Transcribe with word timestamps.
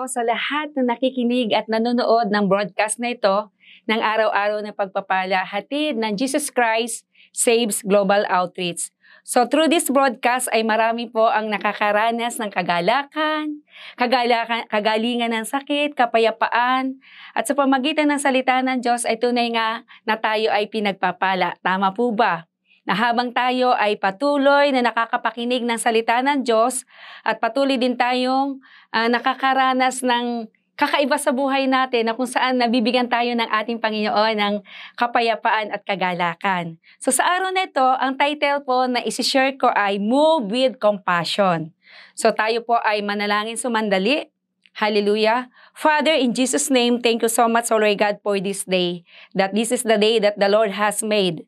po 0.00 0.08
sa 0.08 0.24
lahat 0.24 0.72
na 0.80 0.96
nakikinig 0.96 1.52
at 1.52 1.68
nanonood 1.68 2.32
ng 2.32 2.48
broadcast 2.48 2.96
na 2.96 3.12
ito 3.12 3.52
ng 3.84 4.00
araw-araw 4.00 4.64
na 4.64 4.72
pagpapala 4.72 5.44
hatid 5.44 6.00
ng 6.00 6.16
Jesus 6.16 6.48
Christ 6.48 7.04
Saves 7.36 7.84
Global 7.84 8.24
Outreach. 8.32 8.88
So 9.28 9.44
through 9.44 9.68
this 9.68 9.92
broadcast 9.92 10.48
ay 10.56 10.64
marami 10.64 11.12
po 11.12 11.28
ang 11.28 11.52
nakakaranas 11.52 12.40
ng 12.40 12.48
kagalakan, 12.48 13.60
kagalakan 14.00 14.64
kagalingan 14.72 15.36
ng 15.36 15.44
sakit, 15.44 15.92
kapayapaan, 15.92 16.96
at 17.36 17.44
sa 17.44 17.52
pamagitan 17.52 18.08
ng 18.08 18.24
salita 18.24 18.56
ng 18.64 18.80
Diyos 18.80 19.04
ay 19.04 19.20
tunay 19.20 19.52
nga 19.52 19.84
na 20.08 20.16
tayo 20.16 20.48
ay 20.48 20.72
pinagpapala. 20.72 21.60
Tama 21.60 21.92
po 21.92 22.08
ba? 22.16 22.49
Na 22.90 22.98
habang 22.98 23.30
tayo 23.30 23.70
ay 23.78 23.94
patuloy 24.02 24.74
na 24.74 24.82
nakakapakinig 24.82 25.62
ng 25.62 25.78
salita 25.78 26.18
ng 26.26 26.42
Diyos 26.42 26.82
at 27.22 27.38
patuloy 27.38 27.78
din 27.78 27.94
tayong 27.94 28.58
uh, 28.90 29.06
nakakaranas 29.06 30.02
ng 30.02 30.50
kakaiba 30.74 31.14
sa 31.14 31.30
buhay 31.30 31.70
natin 31.70 32.10
na 32.10 32.18
kung 32.18 32.26
saan 32.26 32.58
nabibigyan 32.58 33.06
tayo 33.06 33.30
ng 33.30 33.46
ating 33.46 33.78
Panginoon 33.78 34.34
ng 34.34 34.54
kapayapaan 34.98 35.70
at 35.70 35.86
kagalakan. 35.86 36.82
So 36.98 37.14
sa 37.14 37.30
araw 37.30 37.54
na 37.54 37.70
ito, 37.70 37.84
ang 37.84 38.18
title 38.18 38.66
po 38.66 38.90
na 38.90 39.06
isi-share 39.06 39.54
ko 39.54 39.70
ay 39.70 40.02
Move 40.02 40.50
with 40.50 40.82
Compassion. 40.82 41.70
So 42.18 42.34
tayo 42.34 42.66
po 42.66 42.74
ay 42.82 43.06
manalangin 43.06 43.54
sumandali. 43.54 44.34
Hallelujah. 44.74 45.46
Father, 45.78 46.18
in 46.18 46.34
Jesus' 46.34 46.74
name, 46.74 46.98
thank 46.98 47.22
you 47.22 47.30
so 47.30 47.46
much, 47.46 47.70
Lord 47.70 47.86
God, 48.00 48.18
for 48.24 48.40
this 48.42 48.66
day. 48.66 49.06
That 49.30 49.54
this 49.54 49.70
is 49.70 49.86
the 49.86 49.98
day 50.00 50.18
that 50.18 50.42
the 50.42 50.50
Lord 50.50 50.74
has 50.74 51.06
made. 51.06 51.46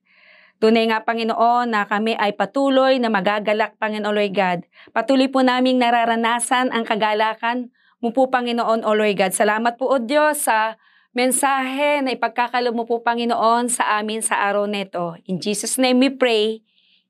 Tunay 0.63 0.87
nga, 0.95 1.03
Panginoon, 1.03 1.75
na 1.75 1.91
kami 1.91 2.15
ay 2.15 2.39
patuloy 2.39 3.03
na 3.03 3.11
magagalak, 3.11 3.75
Panginoon 3.83 4.15
Lord 4.15 4.31
God. 4.31 4.59
Patuloy 4.95 5.27
po 5.27 5.43
naming 5.43 5.83
nararanasan 5.83 6.71
ang 6.71 6.87
kagalakan 6.87 7.75
mo 7.99 8.15
po, 8.15 8.31
Panginoon, 8.31 8.87
O 8.87 8.95
Lord 8.95 9.19
God. 9.19 9.35
Salamat 9.35 9.75
po, 9.75 9.91
O 9.91 9.99
Diyos, 9.99 10.47
sa 10.47 10.79
mensahe 11.19 11.99
na 12.07 12.15
ipagkakalo 12.15 12.71
mo 12.71 12.87
po, 12.87 13.03
Panginoon, 13.03 13.75
sa 13.75 13.99
amin 13.99 14.23
sa 14.23 14.39
araw 14.39 14.71
nito. 14.71 15.19
In 15.27 15.43
Jesus' 15.43 15.83
name 15.83 15.99
we 15.99 16.15
pray. 16.15 16.63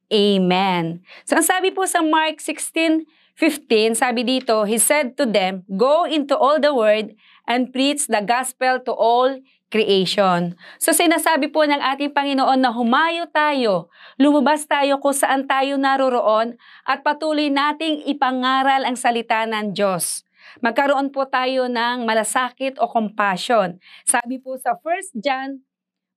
Amen. 0.09 1.05
So, 1.29 1.37
ang 1.37 1.45
sabi 1.45 1.77
po 1.77 1.85
sa 1.85 2.01
Mark 2.01 2.41
16, 2.41 3.05
15, 3.37 4.01
sabi 4.01 4.25
dito, 4.25 4.65
He 4.65 4.81
said 4.81 5.13
to 5.21 5.29
them, 5.29 5.69
Go 5.69 6.09
into 6.09 6.33
all 6.41 6.57
the 6.57 6.73
world 6.73 7.13
and 7.45 7.69
preach 7.69 8.09
the 8.09 8.25
gospel 8.25 8.81
to 8.81 8.97
all 8.97 9.37
creation. 9.73 10.53
So 10.77 10.93
sinasabi 10.93 11.49
po 11.49 11.65
ng 11.65 11.81
ating 11.81 12.13
Panginoon 12.13 12.61
na 12.61 12.69
humayo 12.69 13.25
tayo, 13.33 13.89
lumabas 14.21 14.69
tayo 14.69 15.01
kung 15.01 15.17
saan 15.17 15.49
tayo 15.49 15.81
naroroon 15.81 16.61
at 16.85 17.01
patuloy 17.01 17.49
nating 17.49 18.05
ipangaral 18.05 18.85
ang 18.85 19.01
salita 19.01 19.49
ng 19.49 19.73
Diyos. 19.73 20.29
Magkaroon 20.61 21.09
po 21.09 21.25
tayo 21.25 21.73
ng 21.73 22.05
malasakit 22.05 22.77
o 22.77 22.85
compassion. 22.85 23.81
Sabi 24.05 24.37
po 24.37 24.61
sa 24.61 24.77
1 24.77 25.17
John 25.17 25.65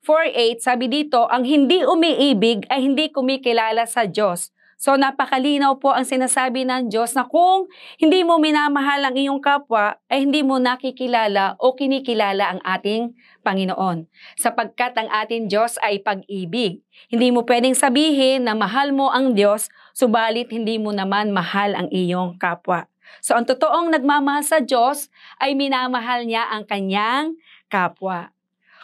4.8, 0.03 0.61
sabi 0.61 0.85
dito, 0.85 1.25
ang 1.25 1.47
hindi 1.47 1.81
umiibig 1.81 2.67
ay 2.69 2.85
hindi 2.85 3.09
kumikilala 3.09 3.87
sa 3.89 4.05
Diyos 4.05 4.53
So 4.75 4.99
napakalinaw 4.99 5.79
po 5.79 5.95
ang 5.95 6.03
sinasabi 6.03 6.67
ng 6.67 6.91
Diyos 6.91 7.15
na 7.15 7.23
kung 7.23 7.71
hindi 7.95 8.27
mo 8.27 8.35
minamahal 8.35 9.07
ang 9.07 9.15
iyong 9.15 9.39
kapwa, 9.39 9.95
ay 10.11 10.27
hindi 10.27 10.43
mo 10.43 10.59
nakikilala 10.59 11.55
o 11.63 11.73
kinikilala 11.73 12.55
ang 12.55 12.59
ating 12.61 13.15
Panginoon. 13.39 14.03
Sapagkat 14.35 14.99
ang 14.99 15.07
ating 15.07 15.47
Diyos 15.47 15.79
ay 15.79 16.03
pag-ibig. 16.03 16.83
Hindi 17.07 17.27
mo 17.31 17.47
pwedeng 17.47 17.73
sabihin 17.73 18.45
na 18.45 18.53
mahal 18.53 18.91
mo 18.91 19.15
ang 19.15 19.31
Diyos, 19.31 19.71
subalit 19.95 20.51
hindi 20.51 20.75
mo 20.75 20.91
naman 20.91 21.31
mahal 21.31 21.71
ang 21.71 21.87
iyong 21.87 22.35
kapwa. 22.35 22.91
So 23.23 23.37
ang 23.37 23.47
totoong 23.47 23.95
nagmamahal 23.95 24.43
sa 24.43 24.59
Diyos 24.59 25.07
ay 25.39 25.55
minamahal 25.55 26.27
niya 26.27 26.51
ang 26.51 26.67
kanyang 26.67 27.39
kapwa. 27.71 28.34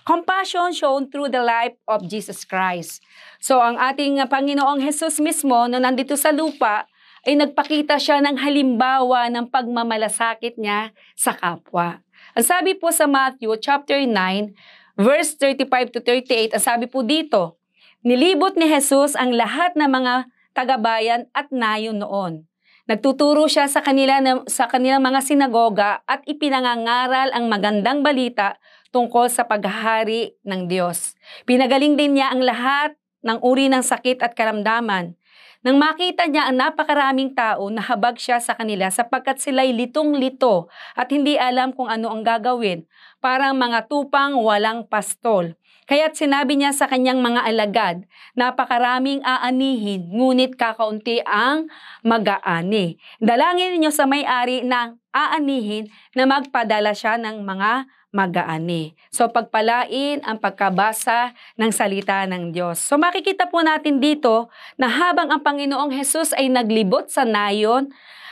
Compassion 0.02 0.74
shown 0.74 1.14
through 1.14 1.30
the 1.30 1.42
life 1.42 1.78
of 1.86 2.02
Jesus 2.10 2.42
Christ. 2.42 3.06
So 3.38 3.62
ang 3.62 3.78
ating 3.78 4.18
Panginoong 4.26 4.82
Jesus 4.82 5.22
mismo 5.22 5.70
na 5.70 5.78
nandito 5.78 6.18
sa 6.18 6.34
lupa 6.34 6.90
ay 7.22 7.38
nagpakita 7.38 8.02
siya 8.02 8.18
ng 8.26 8.42
halimbawa 8.42 9.30
ng 9.30 9.54
pagmamalasakit 9.54 10.58
niya 10.58 10.90
sa 11.14 11.38
kapwa. 11.38 12.02
Ang 12.34 12.46
sabi 12.46 12.74
po 12.74 12.90
sa 12.90 13.06
Matthew 13.06 13.54
chapter 13.62 14.02
9 14.02 14.98
verse 14.98 15.38
35 15.38 15.94
to 15.94 16.00
38, 16.02 16.58
ang 16.58 16.64
sabi 16.64 16.86
po 16.90 17.06
dito, 17.06 17.62
nilibot 18.02 18.58
ni 18.58 18.66
Jesus 18.66 19.14
ang 19.14 19.34
lahat 19.38 19.78
ng 19.78 19.86
mga 19.86 20.14
tagabayan 20.58 21.30
at 21.32 21.54
nayon 21.54 22.02
noon. 22.02 22.51
Nagtuturo 22.90 23.46
siya 23.46 23.70
sa 23.70 23.86
kanila 23.86 24.18
sa 24.50 24.66
kanilang 24.66 25.06
mga 25.06 25.22
sinagoga 25.22 26.02
at 26.10 26.26
ipinangangaral 26.26 27.30
ang 27.30 27.46
magandang 27.46 28.02
balita 28.02 28.58
tungkol 28.90 29.30
sa 29.30 29.46
paghahari 29.46 30.34
ng 30.42 30.66
Diyos. 30.66 31.14
Pinagaling 31.46 31.94
din 31.94 32.18
niya 32.18 32.34
ang 32.34 32.42
lahat 32.42 32.98
ng 33.22 33.38
uri 33.46 33.70
ng 33.70 33.86
sakit 33.86 34.26
at 34.26 34.34
karamdaman. 34.34 35.14
Nang 35.62 35.78
makita 35.78 36.26
niya 36.26 36.50
ang 36.50 36.58
napakaraming 36.58 37.38
tao, 37.38 37.70
nahabag 37.70 38.18
siya 38.18 38.42
sa 38.42 38.58
kanila 38.58 38.90
sapagkat 38.90 39.38
sila'y 39.38 39.78
litong-lito 39.78 40.66
at 40.98 41.14
hindi 41.14 41.38
alam 41.38 41.78
kung 41.78 41.86
ano 41.86 42.10
ang 42.10 42.26
gagawin, 42.26 42.90
parang 43.22 43.54
mga 43.62 43.86
tupang 43.86 44.42
walang 44.42 44.90
pastol. 44.90 45.54
Kaya't 45.90 46.14
sinabi 46.14 46.58
niya 46.58 46.72
sa 46.72 46.86
kanyang 46.86 47.20
mga 47.22 47.42
alagad, 47.42 47.98
napakaraming 48.38 49.22
aanihin, 49.26 50.10
ngunit 50.14 50.54
kakaunti 50.56 51.22
ang 51.26 51.70
mag-aani. 52.06 53.02
Dalangin 53.18 53.78
ninyo 53.78 53.92
sa 53.92 54.06
may-ari 54.06 54.62
ng 54.62 55.02
aanihin 55.12 55.90
na 56.14 56.30
magpadala 56.30 56.94
siya 56.94 57.18
ng 57.18 57.44
mga 57.44 57.90
mag-aani. 58.12 58.92
So 59.08 59.32
pagpalain 59.32 60.20
ang 60.28 60.38
pagkabasa 60.44 61.32
ng 61.56 61.72
salita 61.72 62.28
ng 62.28 62.52
Diyos. 62.52 62.84
So 62.84 63.00
makikita 63.00 63.48
po 63.48 63.64
natin 63.64 64.04
dito 64.04 64.52
na 64.76 64.92
habang 64.92 65.32
ang 65.32 65.40
Panginoong 65.40 65.96
Hesus 65.96 66.36
ay 66.36 66.52
naglibot 66.52 67.08
sa 67.08 67.24
nayon 67.24 67.88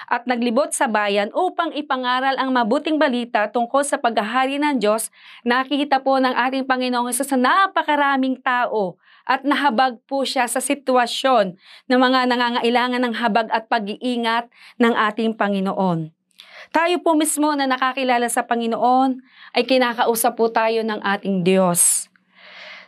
at 0.09 0.25
naglibot 0.25 0.73
sa 0.73 0.89
bayan 0.89 1.29
upang 1.37 1.69
ipangaral 1.77 2.33
ang 2.41 2.49
mabuting 2.49 2.97
balita 2.97 3.45
tungkol 3.47 3.85
sa 3.85 4.01
paghahari 4.01 4.57
ng 4.57 4.81
Diyos, 4.81 5.13
nakikita 5.45 6.01
po 6.01 6.17
ng 6.17 6.33
ating 6.33 6.65
Panginoong 6.65 7.13
Hesus 7.13 7.37
na 7.37 7.69
napakaraming 7.69 8.41
tao 8.41 8.97
at 9.29 9.45
nahabag 9.45 10.01
po 10.09 10.25
siya 10.25 10.49
sa 10.49 10.57
sitwasyon 10.57 11.53
ng 11.85 11.99
mga 12.01 12.19
nangangailangan 12.25 13.01
ng 13.05 13.13
habag 13.21 13.47
at 13.53 13.69
pag-iingat 13.69 14.49
ng 14.81 14.93
ating 14.97 15.37
Panginoon. 15.37 16.09
Tayo 16.73 16.97
po 17.01 17.13
mismo 17.13 17.53
na 17.53 17.69
nakakilala 17.69 18.25
sa 18.29 18.45
Panginoon 18.45 19.21
ay 19.53 19.63
kinakausap 19.69 20.33
po 20.33 20.49
tayo 20.49 20.81
ng 20.81 21.01
ating 21.01 21.45
Diyos. 21.45 22.09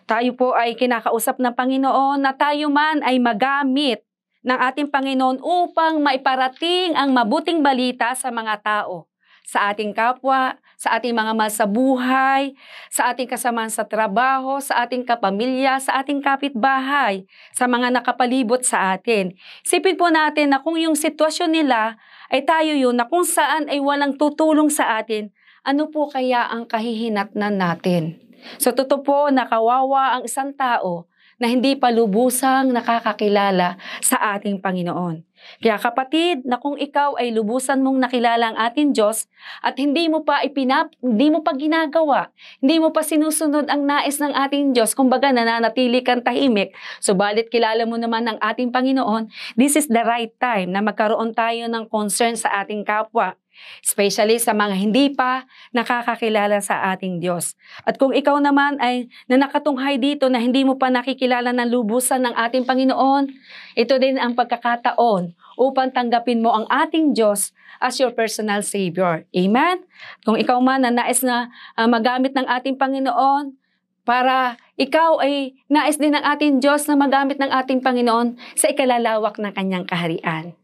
Tayo 0.09 0.33
po 0.33 0.57
ay 0.57 0.73
kinakausap 0.73 1.37
ng 1.37 1.53
Panginoon 1.53 2.25
na 2.25 2.33
tayo 2.33 2.67
man 2.73 3.05
ay 3.05 3.21
magamit 3.21 4.01
ng 4.41 4.57
ating 4.57 4.89
Panginoon 4.89 5.41
upang 5.41 6.01
maiparating 6.01 6.97
ang 6.97 7.13
mabuting 7.13 7.61
balita 7.61 8.17
sa 8.17 8.33
mga 8.33 8.61
tao, 8.65 9.05
sa 9.45 9.69
ating 9.69 9.93
kapwa, 9.93 10.57
sa 10.81 10.97
ating 10.97 11.13
mga 11.13 11.37
mahal 11.37 11.53
sa 11.53 11.69
buhay, 11.69 12.57
sa 12.89 13.13
ating 13.13 13.29
kasamahan 13.29 13.69
sa 13.69 13.85
trabaho, 13.85 14.57
sa 14.57 14.81
ating 14.81 15.05
kapamilya, 15.05 15.77
sa 15.77 16.01
ating 16.01 16.25
kapitbahay, 16.25 17.21
sa 17.53 17.69
mga 17.69 17.93
nakapalibot 17.93 18.65
sa 18.65 18.97
atin. 18.97 19.37
Sipin 19.61 19.93
po 19.93 20.09
natin 20.09 20.49
na 20.49 20.65
kung 20.65 20.81
yung 20.81 20.97
sitwasyon 20.97 21.53
nila 21.53 22.01
ay 22.33 22.41
tayo 22.49 22.73
yun 22.73 22.97
na 22.97 23.05
kung 23.05 23.21
saan 23.21 23.69
ay 23.69 23.77
walang 23.77 24.17
tutulong 24.17 24.73
sa 24.73 24.97
atin, 24.97 25.29
ano 25.61 25.93
po 25.93 26.09
kaya 26.09 26.49
ang 26.49 26.65
kahihinatnan 26.65 27.61
natin? 27.61 28.17
So 28.57 28.73
totoo 28.73 29.05
po 29.05 29.19
na 29.29 29.45
kawawa 29.45 30.17
ang 30.17 30.25
isang 30.25 30.57
tao 30.57 31.10
na 31.41 31.49
hindi 31.49 31.73
pa 31.73 31.89
lubusang 31.89 32.69
nakakakilala 32.69 33.81
sa 33.97 34.37
ating 34.37 34.61
Panginoon. 34.61 35.25
Kaya 35.57 35.81
kapatid, 35.81 36.45
na 36.45 36.61
kung 36.61 36.77
ikaw 36.77 37.17
ay 37.17 37.33
lubusan 37.33 37.81
mong 37.81 37.97
nakilala 37.97 38.53
ang 38.53 38.57
ating 38.61 38.93
Diyos 38.93 39.25
at 39.65 39.73
hindi 39.81 40.05
mo 40.05 40.21
pa 40.21 40.45
ipinap, 40.45 40.93
hindi 41.01 41.33
mo 41.33 41.41
pa 41.41 41.57
ginagawa, 41.57 42.29
hindi 42.61 42.77
mo 42.77 42.93
pa 42.93 43.01
sinusunod 43.01 43.65
ang 43.73 43.89
nais 43.89 44.21
ng 44.21 44.37
ating 44.37 44.77
Diyos, 44.77 44.93
kumbaga 44.93 45.33
nananatili 45.33 46.05
kang 46.05 46.21
tahimik, 46.21 46.77
subalit 47.01 47.49
kilala 47.49 47.89
mo 47.89 47.97
naman 47.97 48.29
ng 48.29 48.37
ating 48.37 48.69
Panginoon, 48.69 49.33
this 49.57 49.73
is 49.73 49.89
the 49.89 50.05
right 50.05 50.33
time 50.37 50.69
na 50.69 50.85
magkaroon 50.85 51.33
tayo 51.33 51.65
ng 51.65 51.89
concern 51.89 52.37
sa 52.37 52.61
ating 52.61 52.85
kapwa. 52.85 53.33
Especially 53.81 54.37
sa 54.37 54.53
mga 54.53 54.75
hindi 54.77 55.09
pa 55.11 55.45
nakakakilala 55.73 56.61
sa 56.61 56.93
ating 56.93 57.19
Diyos. 57.19 57.57
At 57.83 57.97
kung 57.97 58.13
ikaw 58.13 58.37
naman 58.37 58.77
ay 58.77 59.09
nanakatunghay 59.27 59.97
dito 59.97 60.29
na 60.29 60.37
hindi 60.37 60.61
mo 60.61 60.77
pa 60.77 60.93
nakikilala 60.93 61.51
ng 61.51 61.69
lubusan 61.71 62.21
ng 62.25 62.33
ating 62.37 62.63
Panginoon, 62.63 63.29
ito 63.75 63.93
din 63.97 64.21
ang 64.21 64.37
pagkakataon 64.37 65.33
upang 65.57 65.89
tanggapin 65.91 66.41
mo 66.41 66.53
ang 66.53 66.65
ating 66.69 67.13
Diyos 67.13 67.51
as 67.81 67.97
your 67.97 68.13
personal 68.13 68.61
Savior. 68.61 69.25
Amen? 69.33 69.83
Kung 70.21 70.37
ikaw 70.37 70.61
man 70.61 70.85
na 70.85 70.93
nais 70.93 71.25
na 71.25 71.49
uh, 71.75 71.89
magamit 71.89 72.37
ng 72.37 72.45
ating 72.45 72.77
Panginoon, 72.77 73.57
para 74.01 74.57
ikaw 74.81 75.21
ay 75.21 75.53
nais 75.69 75.97
din 76.01 76.17
ng 76.17 76.25
ating 76.25 76.57
Diyos 76.57 76.89
na 76.89 76.97
magamit 76.97 77.37
ng 77.37 77.49
ating 77.49 77.85
Panginoon 77.85 78.33
sa 78.57 78.73
ikalalawak 78.73 79.37
ng 79.37 79.53
kanyang 79.53 79.85
kaharian. 79.85 80.57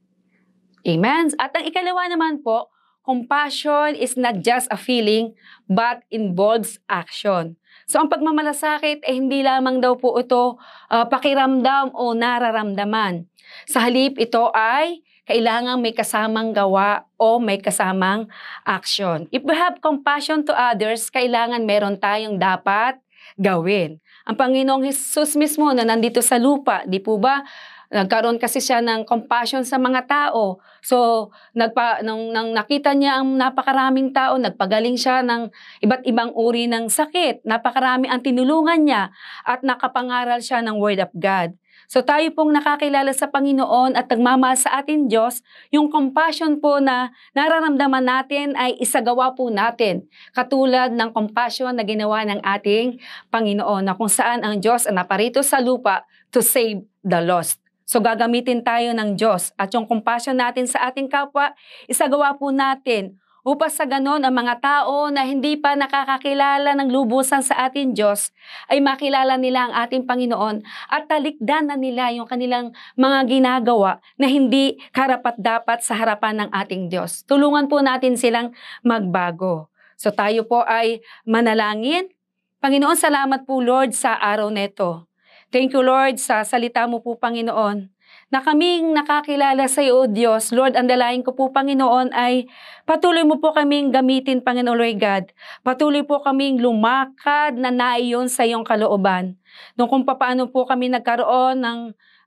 Amen? 0.88 1.26
At 1.38 1.54
ang 1.54 1.66
ikalawa 1.68 2.10
naman 2.10 2.42
po, 2.42 2.72
compassion 3.07 3.95
is 3.95 4.19
not 4.19 4.44
just 4.44 4.68
a 4.68 4.75
feeling 4.75 5.31
but 5.71 6.04
involves 6.12 6.83
action. 6.92 7.56
So 7.88 8.04
ang 8.04 8.12
pagmamalasakit 8.12 9.07
ay 9.07 9.07
eh, 9.07 9.15
hindi 9.15 9.39
lamang 9.48 9.80
daw 9.80 9.95
po 9.95 10.19
ito 10.19 10.59
uh, 10.92 11.06
pakiramdam 11.07 11.95
o 11.95 12.12
nararamdaman. 12.12 13.24
Sa 13.63 13.88
halip 13.88 14.19
ito 14.19 14.51
ay 14.51 15.00
kailangan 15.24 15.80
may 15.80 15.95
kasamang 15.95 16.51
gawa 16.51 17.07
o 17.15 17.39
may 17.39 17.63
kasamang 17.63 18.27
action. 18.68 19.31
If 19.31 19.48
we 19.48 19.56
have 19.56 19.80
compassion 19.80 20.44
to 20.48 20.53
others, 20.56 21.07
kailangan 21.07 21.63
meron 21.63 21.95
tayong 21.95 22.36
dapat 22.36 23.00
gawin. 23.39 24.03
Ang 24.27 24.36
Panginoong 24.36 24.83
Jesus 24.83 25.36
mismo 25.39 25.71
na 25.71 25.88
nandito 25.88 26.19
sa 26.19 26.36
lupa, 26.36 26.83
di 26.83 27.00
po 27.00 27.15
ba, 27.15 27.44
Nagkaroon 27.88 28.36
kasi 28.36 28.60
siya 28.60 28.84
ng 28.84 29.07
compassion 29.07 29.63
sa 29.63 29.80
mga 29.80 30.12
tao. 30.12 30.60
So, 30.84 31.30
nagpa, 31.56 32.04
nung, 32.04 32.36
nung 32.36 32.51
nakita 32.51 32.92
niya 32.92 33.24
ang 33.24 33.39
napakaraming 33.39 34.12
tao, 34.12 34.36
nagpagaling 34.36 35.00
siya 35.00 35.24
ng 35.24 35.48
iba't 35.88 36.04
ibang 36.04 36.36
uri 36.36 36.68
ng 36.68 36.92
sakit. 36.92 37.48
Napakarami 37.48 38.12
ang 38.12 38.19
tinulungan 38.19 38.84
niya 38.84 39.16
at 39.48 39.63
nakapangaral 39.63 40.44
siya 40.44 40.60
ng 40.60 40.75
Word 40.75 41.00
of 41.00 41.12
God. 41.16 41.56
So 41.88 42.04
tayo 42.04 42.28
pong 42.36 42.51
nakakilala 42.51 43.16
sa 43.16 43.31
Panginoon 43.31 43.95
at 43.95 44.12
nagmamahal 44.12 44.60
sa 44.60 44.84
atin 44.84 45.07
Diyos, 45.07 45.39
yung 45.72 45.88
compassion 45.88 46.60
po 46.60 46.84
na 46.84 47.16
nararamdaman 47.31 48.04
natin 48.04 48.57
ay 48.60 48.75
isagawa 48.84 49.31
po 49.31 49.48
natin. 49.48 50.04
Katulad 50.36 50.92
ng 50.92 51.16
compassion 51.16 51.72
na 51.72 51.88
ginawa 51.88 52.28
ng 52.28 52.44
ating 52.44 53.00
Panginoon 53.31 53.88
na 53.88 53.95
kung 53.95 54.12
saan 54.12 54.44
ang 54.44 54.60
Diyos 54.60 54.84
ang 54.84 55.00
naparito 55.00 55.39
sa 55.39 55.63
lupa 55.63 56.04
to 56.34 56.44
save 56.44 56.84
the 57.07 57.24
lost. 57.24 57.67
So 57.88 58.04
gagamitin 58.04 58.68
tayo 58.68 58.92
ng 58.92 59.16
Diyos 59.16 59.56
at 59.56 59.72
yung 59.72 59.88
compassion 59.88 60.36
natin 60.36 60.68
sa 60.68 60.92
ating 60.92 61.07
kapwa, 61.07 61.56
isagawa 61.88 62.36
po 62.36 62.51
natin 62.51 63.16
upang 63.48 63.72
sa 63.72 63.88
ganon 63.88 64.19
ang 64.28 64.36
mga 64.36 64.60
tao 64.60 65.07
na 65.07 65.24
hindi 65.24 65.56
pa 65.56 65.72
nakakakilala 65.72 66.75
ng 66.75 66.92
lubusan 66.92 67.39
sa 67.39 67.72
ating 67.72 67.95
Diyos 67.95 68.36
ay 68.68 68.84
makilala 68.84 69.39
nila 69.39 69.72
ang 69.72 69.74
ating 69.88 70.04
Panginoon 70.04 70.68
at 70.92 71.07
talikdan 71.07 71.72
na 71.72 71.80
nila 71.80 72.12
yung 72.12 72.28
kanilang 72.28 72.75
mga 73.00 73.24
ginagawa 73.24 74.04
na 74.19 74.28
hindi 74.28 74.75
karapat 74.92 75.39
dapat 75.39 75.80
sa 75.80 75.95
harapan 75.95 76.44
ng 76.44 76.50
ating 76.51 76.92
Diyos. 76.92 77.24
Tulungan 77.24 77.72
po 77.72 77.80
natin 77.80 78.19
silang 78.19 78.51
magbago. 78.84 79.72
So 79.95 80.12
tayo 80.12 80.44
po 80.44 80.68
ay 80.68 81.00
manalangin. 81.24 82.12
Panginoon, 82.60 83.00
salamat 83.00 83.48
po 83.48 83.63
Lord 83.63 83.95
sa 83.95 84.19
araw 84.19 84.51
neto. 84.51 85.06
Thank 85.48 85.72
you, 85.72 85.80
Lord, 85.80 86.20
sa 86.20 86.44
salita 86.44 86.84
mo 86.92 87.00
po, 87.00 87.16
Panginoon, 87.16 87.88
na 88.28 88.44
kaming 88.44 88.92
nakakilala 88.92 89.64
sa 89.72 89.80
iyo, 89.80 90.04
Diyos. 90.04 90.52
Lord, 90.52 90.76
ang 90.76 90.92
dalayan 90.92 91.24
ko 91.24 91.32
po, 91.32 91.56
Panginoon, 91.56 92.12
ay 92.12 92.52
patuloy 92.84 93.24
mo 93.24 93.40
po 93.40 93.56
kaming 93.56 93.96
gamitin, 93.96 94.44
Panginoon, 94.44 94.76
Lord 94.76 95.00
God. 95.00 95.24
Patuloy 95.64 96.04
po 96.04 96.20
kaming 96.20 96.60
lumakad 96.60 97.56
na 97.56 97.72
naiyon 97.72 98.28
sa 98.28 98.44
iyong 98.44 98.68
kalooban. 98.68 99.40
Nung 99.80 99.88
kung 99.88 100.04
paano 100.04 100.52
po 100.52 100.68
kami 100.68 100.92
nagkaroon 100.92 101.64
ng 101.64 101.80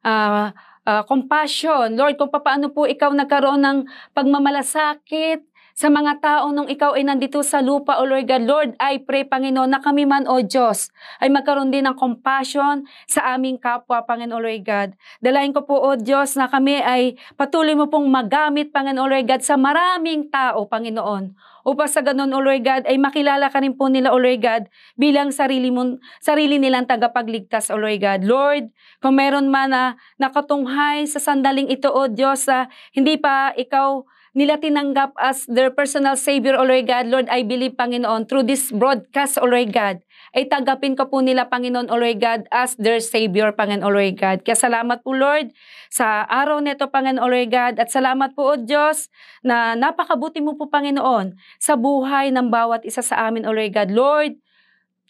uh, 0.09 0.49
uh, 0.87 1.03
compassion. 1.05 1.93
Lord, 1.93 2.17
kung 2.17 2.33
paano 2.33 2.73
po 2.73 2.89
ikaw 2.89 3.13
nagkaroon 3.13 3.61
ng 3.61 3.79
pagmamalasakit, 4.17 5.45
sa 5.81 5.89
mga 5.89 6.21
tao 6.21 6.53
nung 6.53 6.69
ikaw 6.69 6.93
ay 6.93 7.09
nandito 7.09 7.41
sa 7.41 7.65
lupa, 7.65 7.97
O 7.97 8.05
Lord 8.05 8.29
God. 8.29 8.45
Lord, 8.45 8.71
I 8.77 9.01
pray, 9.01 9.25
Panginoon, 9.25 9.73
na 9.73 9.81
kami 9.81 10.05
man, 10.05 10.29
O 10.29 10.45
Diyos, 10.45 10.93
ay 11.25 11.33
magkaroon 11.33 11.73
din 11.73 11.89
ng 11.89 11.97
compassion 11.97 12.85
sa 13.09 13.33
aming 13.33 13.57
kapwa, 13.57 14.05
Panginoon, 14.05 14.45
Lord 14.45 14.61
God. 14.61 14.89
Dalayan 15.25 15.57
ko 15.57 15.65
po, 15.65 15.81
O 15.81 15.97
Diyos, 15.97 16.37
na 16.37 16.53
kami 16.53 16.85
ay 16.85 17.17
patuloy 17.41 17.73
mo 17.73 17.89
pong 17.89 18.05
magamit, 18.13 18.77
Panginoon, 18.77 19.09
Lord 19.09 19.25
God, 19.25 19.41
sa 19.41 19.57
maraming 19.57 20.29
tao, 20.29 20.69
Panginoon. 20.69 21.33
Upang 21.65 21.89
sa 21.89 22.05
ganun, 22.05 22.29
O 22.37 22.45
Lord 22.45 22.61
God, 22.61 22.83
ay 22.85 23.01
makilala 23.01 23.49
ka 23.49 23.65
rin 23.65 23.73
po 23.73 23.89
nila, 23.89 24.13
O 24.13 24.21
Lord 24.21 24.45
God, 24.45 24.69
bilang 25.01 25.33
sarili, 25.33 25.73
mo, 25.73 25.97
sarili 26.21 26.61
nilang 26.61 26.85
tagapagligtas, 26.85 27.73
O 27.73 27.81
Lord 27.81 28.05
God. 28.05 28.21
Lord, 28.29 28.69
kung 29.01 29.17
meron 29.17 29.49
man 29.49 29.73
na 29.73 29.97
nakatunghay 30.21 31.09
sa 31.09 31.25
sandaling 31.25 31.73
ito, 31.73 31.89
O 31.89 32.05
Diyos, 32.05 32.45
sa 32.45 32.69
hindi 32.93 33.17
pa 33.17 33.57
ikaw 33.57 34.05
nila 34.31 34.63
tinanggap 34.63 35.11
as 35.19 35.43
their 35.51 35.75
personal 35.75 36.15
Savior, 36.15 36.55
O 36.55 36.63
Lord 36.63 36.87
God. 36.87 37.11
Lord, 37.11 37.27
I 37.27 37.43
believe, 37.43 37.75
Panginoon, 37.75 38.31
through 38.31 38.47
this 38.47 38.71
broadcast, 38.71 39.43
O 39.43 39.47
Lord 39.47 39.75
God, 39.75 40.03
ay 40.31 40.47
tanggapin 40.47 40.95
ka 40.95 41.11
po 41.11 41.19
nila, 41.19 41.51
Panginoon, 41.51 41.91
O 41.91 41.99
Lord 41.99 42.19
God, 42.23 42.47
as 42.55 42.79
their 42.79 43.03
Savior, 43.03 43.51
Panginoon, 43.51 43.83
O 43.83 43.91
Lord 43.91 44.15
God. 44.15 44.39
Kaya 44.47 44.55
salamat 44.55 45.03
po, 45.03 45.11
Lord, 45.15 45.51
sa 45.91 46.23
araw 46.31 46.63
nito, 46.63 46.87
Panginoon, 46.87 47.23
O 47.23 47.27
Lord 47.27 47.51
God, 47.51 47.75
at 47.83 47.91
salamat 47.91 48.39
po, 48.39 48.55
O 48.55 48.59
Diyos, 48.59 49.11
na 49.43 49.75
napakabuti 49.75 50.39
mo 50.39 50.55
po, 50.55 50.71
Panginoon, 50.71 51.35
sa 51.59 51.75
buhay 51.75 52.31
ng 52.31 52.47
bawat 52.47 52.87
isa 52.87 53.03
sa 53.03 53.27
amin, 53.27 53.43
O 53.47 53.51
Lord 53.51 53.75
God. 53.75 53.91
Lord, 53.91 54.33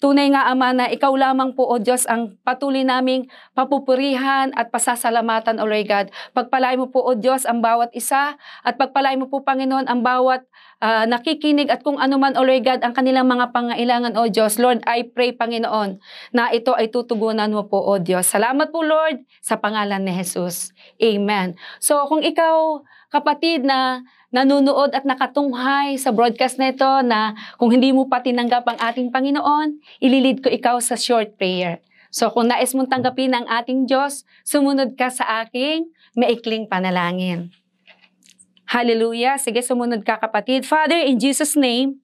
Tunay 0.01 0.33
nga, 0.33 0.49
Ama, 0.49 0.73
na 0.73 0.87
ikaw 0.89 1.13
lamang 1.13 1.53
po, 1.53 1.69
O 1.69 1.77
Diyos, 1.77 2.09
ang 2.09 2.41
patuloy 2.41 2.81
naming 2.89 3.29
papupurihan 3.53 4.49
at 4.57 4.73
pasasalamatan, 4.73 5.61
O 5.61 5.69
Lord 5.69 5.85
God. 5.85 6.07
Pagpalay 6.33 6.81
mo 6.81 6.89
po, 6.89 7.05
O 7.05 7.13
Diyos, 7.13 7.45
ang 7.45 7.61
bawat 7.61 7.93
isa 7.93 8.41
at 8.65 8.75
pagpalay 8.81 9.21
mo 9.21 9.29
po, 9.29 9.45
Panginoon, 9.45 9.93
ang 9.93 10.01
bawat 10.01 10.49
uh, 10.81 11.05
nakikinig 11.05 11.69
at 11.69 11.85
kung 11.85 12.01
ano 12.01 12.17
man, 12.17 12.33
O 12.41 12.43
Lord 12.49 12.65
God, 12.65 12.81
ang 12.81 12.97
kanilang 12.97 13.29
mga 13.29 13.53
pangailangan, 13.53 14.17
O 14.17 14.25
Diyos. 14.33 14.57
Lord, 14.57 14.81
I 14.89 15.05
pray, 15.13 15.37
Panginoon, 15.37 16.01
na 16.33 16.49
ito 16.49 16.73
ay 16.73 16.89
tutugunan 16.89 17.53
mo 17.53 17.69
po, 17.69 17.85
O 17.85 18.01
Diyos. 18.01 18.25
Salamat 18.25 18.73
po, 18.73 18.81
Lord, 18.81 19.21
sa 19.45 19.61
pangalan 19.61 20.01
ni 20.01 20.17
Jesus. 20.17 20.73
Amen. 20.97 21.61
So, 21.77 22.09
kung 22.09 22.25
ikaw, 22.25 22.81
kapatid 23.11 23.67
na 23.67 24.07
nanunood 24.31 24.95
at 24.95 25.03
nakatunghay 25.03 25.99
sa 25.99 26.15
broadcast 26.15 26.63
nito 26.63 26.87
na 27.03 27.35
kung 27.59 27.75
hindi 27.75 27.91
mo 27.91 28.07
pa 28.07 28.23
tinanggap 28.23 28.63
ang 28.71 28.79
ating 28.79 29.11
Panginoon, 29.11 29.83
ililid 29.99 30.47
ko 30.47 30.49
ikaw 30.49 30.79
sa 30.79 30.95
short 30.95 31.35
prayer. 31.35 31.83
So 32.15 32.31
kung 32.31 32.51
nais 32.51 32.71
mong 32.75 32.91
tanggapin 32.91 33.35
ang 33.35 33.47
ating 33.51 33.91
Diyos, 33.91 34.23
sumunod 34.47 34.95
ka 34.95 35.11
sa 35.11 35.43
aking 35.43 35.91
maikling 36.15 36.71
panalangin. 36.71 37.51
Hallelujah. 38.71 39.35
Sige, 39.43 39.67
sumunod 39.67 40.07
ka 40.07 40.23
kapatid. 40.23 40.63
Father, 40.63 40.99
in 41.03 41.19
Jesus' 41.19 41.59
name, 41.59 41.99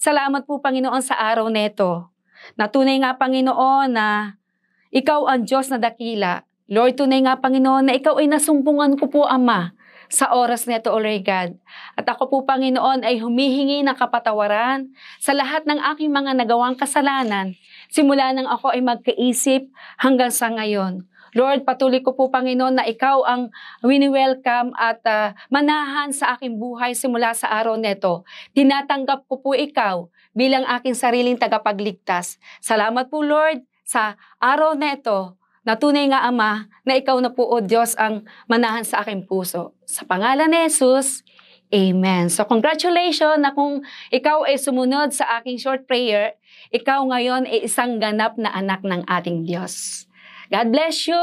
salamat 0.00 0.48
po 0.48 0.64
Panginoon 0.64 1.04
sa 1.04 1.20
araw 1.20 1.52
neto. 1.52 2.08
Natunay 2.56 2.96
nga 3.04 3.20
Panginoon 3.20 3.92
na 3.92 4.40
ikaw 4.88 5.28
ang 5.28 5.44
Diyos 5.44 5.68
na 5.68 5.76
dakila. 5.76 6.48
Lord, 6.72 6.96
tunay 6.96 7.20
nga 7.20 7.36
Panginoon 7.36 7.92
na 7.92 7.92
ikaw 7.92 8.16
ay 8.16 8.32
nasumpungan 8.32 8.96
ko 8.96 9.12
po 9.12 9.28
Ama 9.28 9.76
sa 10.08 10.34
oras 10.34 10.66
nito, 10.70 10.90
O 10.92 10.98
Lord 10.98 11.22
God. 11.26 11.50
At 11.98 12.06
ako 12.06 12.30
po, 12.30 12.36
Panginoon, 12.46 13.02
ay 13.02 13.18
humihingi 13.22 13.82
ng 13.82 13.96
kapatawaran 13.96 14.90
sa 15.18 15.34
lahat 15.34 15.66
ng 15.66 15.78
aking 15.94 16.10
mga 16.10 16.38
nagawang 16.38 16.78
kasalanan, 16.78 17.58
simula 17.90 18.30
nang 18.30 18.46
ako 18.46 18.74
ay 18.74 18.82
magkaisip 18.82 19.68
hanggang 19.98 20.30
sa 20.30 20.50
ngayon. 20.52 21.06
Lord, 21.36 21.68
patuloy 21.68 22.00
ko 22.00 22.16
po, 22.16 22.32
Panginoon, 22.32 22.80
na 22.80 22.88
ikaw 22.88 23.20
ang 23.28 23.52
wini-welcome 23.84 24.72
at 24.72 25.04
uh, 25.04 25.36
manahan 25.52 26.08
sa 26.08 26.32
aking 26.32 26.56
buhay 26.56 26.96
simula 26.96 27.36
sa 27.36 27.52
araw 27.52 27.76
neto. 27.76 28.24
Tinatanggap 28.56 29.28
ko 29.28 29.44
po 29.44 29.52
ikaw 29.52 30.08
bilang 30.32 30.64
aking 30.64 30.96
sariling 30.96 31.36
tagapagligtas. 31.36 32.40
Salamat 32.64 33.12
po, 33.12 33.20
Lord, 33.20 33.60
sa 33.84 34.16
araw 34.40 34.80
neto 34.80 35.36
na 35.66 35.74
tunay 35.74 36.06
nga 36.06 36.22
Ama, 36.22 36.70
na 36.86 36.94
ikaw 36.94 37.18
na 37.18 37.34
po, 37.34 37.44
O 37.50 37.58
Diyos, 37.58 37.98
ang 37.98 38.22
manahan 38.46 38.86
sa 38.86 39.02
aking 39.02 39.26
puso. 39.26 39.74
Sa 39.82 40.06
pangalan 40.06 40.46
ni 40.46 40.70
Jesus, 40.70 41.26
Amen. 41.74 42.30
So 42.30 42.46
congratulations 42.46 43.42
na 43.42 43.50
kung 43.50 43.82
ikaw 44.14 44.46
ay 44.46 44.54
sumunod 44.54 45.10
sa 45.10 45.42
aking 45.42 45.58
short 45.58 45.90
prayer, 45.90 46.38
ikaw 46.70 47.02
ngayon 47.10 47.42
ay 47.42 47.66
isang 47.66 47.98
ganap 47.98 48.38
na 48.38 48.54
anak 48.54 48.86
ng 48.86 49.02
ating 49.02 49.42
Diyos. 49.42 50.06
God 50.46 50.70
bless 50.70 51.10
you. 51.10 51.18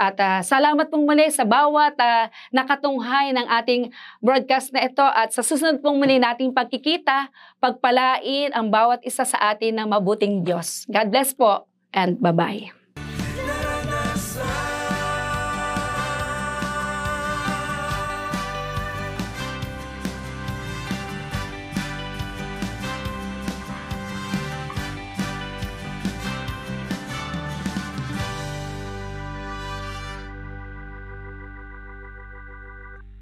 At 0.00 0.16
uh, 0.16 0.40
salamat 0.40 0.88
pong 0.88 1.04
muli 1.04 1.28
sa 1.28 1.44
bawat 1.44 1.92
uh, 2.00 2.32
nakatunghay 2.56 3.36
ng 3.36 3.46
ating 3.60 3.92
broadcast 4.24 4.72
na 4.72 4.88
ito 4.88 5.04
at 5.04 5.32
sa 5.32 5.44
susunod 5.44 5.84
pong 5.84 6.00
muli 6.00 6.16
nating 6.16 6.56
pagkikita, 6.56 7.28
pagpalain 7.60 8.52
ang 8.56 8.72
bawat 8.72 9.04
isa 9.04 9.28
sa 9.28 9.52
atin 9.52 9.76
ng 9.76 9.88
mabuting 9.92 10.40
Diyos. 10.40 10.88
God 10.88 11.12
bless 11.12 11.36
po 11.36 11.68
and 11.92 12.16
bye-bye. 12.16 12.79